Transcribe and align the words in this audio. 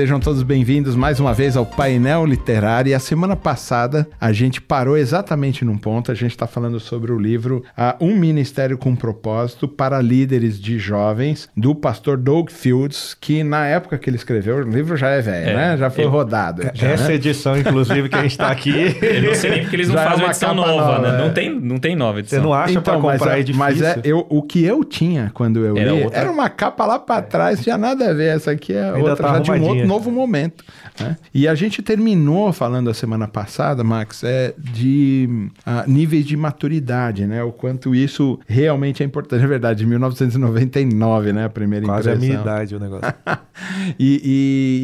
Sejam 0.00 0.18
todos 0.18 0.42
bem-vindos 0.42 0.96
mais 0.96 1.20
uma 1.20 1.34
vez 1.34 1.58
ao 1.58 1.66
Painel 1.66 2.24
Literário. 2.24 2.88
E 2.88 2.94
a 2.94 2.98
semana 2.98 3.36
passada 3.36 4.08
a 4.18 4.32
gente 4.32 4.58
parou 4.58 4.96
exatamente 4.96 5.62
num 5.62 5.76
ponto. 5.76 6.10
A 6.10 6.14
gente 6.14 6.30
está 6.30 6.46
falando 6.46 6.80
sobre 6.80 7.12
o 7.12 7.18
livro 7.18 7.62
uh, 7.76 8.02
Um 8.02 8.16
Ministério 8.16 8.78
com 8.78 8.96
Propósito 8.96 9.68
para 9.68 10.00
Líderes 10.00 10.58
de 10.58 10.78
Jovens, 10.78 11.50
do 11.54 11.74
pastor 11.74 12.16
Doug 12.16 12.48
Fields, 12.48 13.12
que 13.12 13.44
na 13.44 13.66
época 13.66 13.98
que 13.98 14.08
ele 14.08 14.16
escreveu, 14.16 14.56
o 14.56 14.62
livro 14.62 14.96
já 14.96 15.10
é 15.10 15.20
velho, 15.20 15.50
é, 15.50 15.54
né? 15.54 15.76
Já 15.76 15.90
foi 15.90 16.06
rodado. 16.06 16.62
Já, 16.72 16.88
essa 16.88 17.08
né? 17.08 17.14
edição, 17.16 17.58
inclusive, 17.58 18.08
que 18.08 18.16
a 18.16 18.22
gente 18.22 18.30
está 18.30 18.50
aqui. 18.50 18.96
Eu 19.02 19.22
não 19.24 19.34
sei 19.34 19.50
nem 19.50 19.60
porque 19.60 19.76
eles 19.76 19.88
não 19.88 19.96
já 19.96 20.00
é 20.00 20.04
fazem 20.04 20.22
é 20.22 20.24
uma 20.24 20.30
edição 20.30 20.54
nova, 20.54 20.72
nova, 20.72 20.98
né? 20.98 21.08
É. 21.08 21.26
Não, 21.26 21.34
tem, 21.34 21.60
não 21.60 21.78
tem 21.78 21.94
nova 21.94 22.20
edição. 22.20 22.38
Você 22.38 22.46
não 22.46 22.54
acha 22.54 22.70
então, 22.70 22.82
para 22.82 22.94
comprar 22.94 23.18
mas, 23.18 23.36
é, 23.36 23.40
é 23.40 23.42
difícil? 23.42 23.58
Mas 23.58 23.82
é, 23.82 24.00
eu, 24.04 24.26
o 24.30 24.42
que 24.42 24.64
eu 24.64 24.82
tinha 24.82 25.30
quando 25.34 25.62
eu 25.62 25.76
era 25.76 25.92
li 25.92 26.04
outra... 26.04 26.20
era 26.20 26.30
uma 26.30 26.48
capa 26.48 26.86
lá 26.86 26.98
para 26.98 27.20
trás, 27.20 27.62
tinha 27.62 27.76
nada 27.76 28.08
a 28.08 28.14
ver. 28.14 28.34
Essa 28.36 28.52
aqui 28.52 28.72
é 28.72 28.84
Ainda 28.84 29.10
outra, 29.10 29.26
tá 29.26 29.34
já 29.34 29.40
de 29.40 29.50
um 29.50 29.62
outro 29.66 29.89
novo 29.90 30.10
momento. 30.10 30.64
Né? 30.98 31.16
E 31.34 31.48
a 31.48 31.54
gente 31.54 31.82
terminou 31.82 32.52
falando 32.52 32.88
a 32.88 32.94
semana 32.94 33.26
passada, 33.26 33.82
Max, 33.82 34.22
é 34.22 34.54
de 34.56 35.28
uh, 35.66 35.90
níveis 35.90 36.24
de 36.24 36.36
maturidade, 36.36 37.26
né? 37.26 37.42
O 37.42 37.50
quanto 37.50 37.94
isso 37.94 38.38
realmente 38.46 39.02
é 39.02 39.06
importante. 39.06 39.40
É 39.40 39.46
verdade, 39.46 39.86
1999, 39.86 41.32
né? 41.32 41.46
A 41.46 41.48
primeira 41.48 41.86
Quase 41.86 42.10
impressão. 42.10 42.24
a 42.24 42.28
minha 42.28 42.40
idade 42.40 42.76
o 42.76 42.78
negócio. 42.78 43.14
e, 43.98 44.20